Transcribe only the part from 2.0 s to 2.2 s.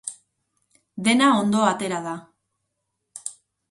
da.